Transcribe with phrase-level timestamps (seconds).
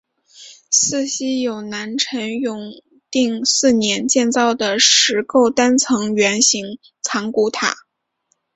[0.71, 2.71] 寺西有南陈永
[3.11, 7.75] 定四年建造的石构单层圆形藏骨塔。